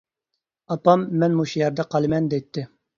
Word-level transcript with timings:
ئاپام 0.75 1.05
مەن 1.25 1.37
مۇشۇ 1.43 1.63
يەردە 1.65 1.89
قالىمەن 1.95 2.35
دەيتتى. 2.37 2.71